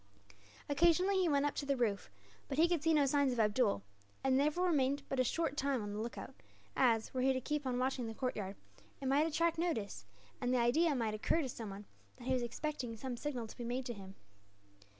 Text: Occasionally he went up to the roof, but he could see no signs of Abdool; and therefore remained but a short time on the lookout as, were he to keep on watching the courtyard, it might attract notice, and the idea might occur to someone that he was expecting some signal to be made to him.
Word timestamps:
Occasionally 0.67 1.19
he 1.19 1.29
went 1.29 1.45
up 1.45 1.53
to 1.53 1.65
the 1.67 1.77
roof, 1.77 2.09
but 2.49 2.57
he 2.57 2.67
could 2.67 2.81
see 2.81 2.91
no 2.91 3.05
signs 3.05 3.31
of 3.31 3.39
Abdool; 3.39 3.83
and 4.23 4.39
therefore 4.39 4.65
remained 4.65 5.03
but 5.09 5.19
a 5.19 5.23
short 5.23 5.55
time 5.55 5.83
on 5.83 5.93
the 5.93 5.99
lookout 5.99 6.33
as, 6.75 7.13
were 7.13 7.21
he 7.21 7.33
to 7.33 7.39
keep 7.39 7.67
on 7.67 7.77
watching 7.77 8.07
the 8.07 8.15
courtyard, 8.15 8.55
it 8.99 9.05
might 9.07 9.27
attract 9.27 9.59
notice, 9.59 10.07
and 10.41 10.51
the 10.51 10.57
idea 10.57 10.95
might 10.95 11.13
occur 11.13 11.43
to 11.43 11.49
someone 11.49 11.85
that 12.17 12.23
he 12.25 12.33
was 12.33 12.41
expecting 12.41 12.97
some 12.97 13.15
signal 13.15 13.45
to 13.45 13.55
be 13.57 13.63
made 13.63 13.85
to 13.85 13.93
him. 13.93 14.15